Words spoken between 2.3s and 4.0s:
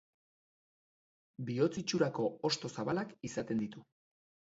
hosto zabalak izaten ditu.